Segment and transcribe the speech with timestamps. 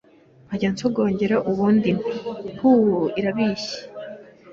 [0.45, 2.11] nkajya nsogongera, ubundi nti
[2.57, 3.79] :"Puu irabishye